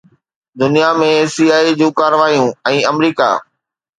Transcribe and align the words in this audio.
دنيا 0.61 0.89
۾ 1.01 1.09
C 1.35 1.45
I 1.57 1.65
A 1.67 1.73
جون 1.79 1.91
ڪارروايون 1.99 2.49
۽ 2.73 2.83
آمريڪا 2.95 3.29